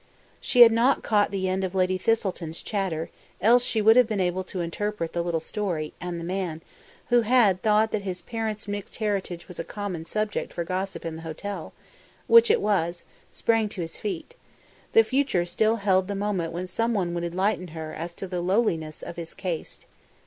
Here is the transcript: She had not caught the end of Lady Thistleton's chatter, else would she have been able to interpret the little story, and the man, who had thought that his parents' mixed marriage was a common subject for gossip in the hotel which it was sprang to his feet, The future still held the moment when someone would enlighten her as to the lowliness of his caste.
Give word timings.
She 0.39 0.61
had 0.61 0.71
not 0.71 1.03
caught 1.03 1.29
the 1.29 1.47
end 1.47 1.63
of 1.63 1.75
Lady 1.75 1.99
Thistleton's 1.99 2.63
chatter, 2.63 3.11
else 3.39 3.61
would 3.75 3.93
she 3.95 3.99
have 3.99 4.07
been 4.07 4.19
able 4.19 4.43
to 4.45 4.61
interpret 4.61 5.13
the 5.13 5.21
little 5.21 5.39
story, 5.39 5.93
and 6.01 6.19
the 6.19 6.23
man, 6.23 6.61
who 7.09 7.21
had 7.21 7.61
thought 7.61 7.91
that 7.91 8.01
his 8.01 8.23
parents' 8.23 8.67
mixed 8.67 8.99
marriage 8.99 9.47
was 9.47 9.59
a 9.59 9.63
common 9.63 10.05
subject 10.05 10.53
for 10.53 10.63
gossip 10.63 11.05
in 11.05 11.17
the 11.17 11.21
hotel 11.21 11.71
which 12.25 12.49
it 12.49 12.61
was 12.61 13.03
sprang 13.31 13.69
to 13.69 13.81
his 13.81 13.95
feet, 13.97 14.33
The 14.93 15.03
future 15.03 15.45
still 15.45 15.75
held 15.75 16.07
the 16.07 16.15
moment 16.15 16.51
when 16.51 16.65
someone 16.65 17.13
would 17.13 17.23
enlighten 17.23 17.67
her 17.67 17.93
as 17.93 18.15
to 18.15 18.27
the 18.27 18.41
lowliness 18.41 19.03
of 19.03 19.17
his 19.17 19.35
caste. 19.35 19.85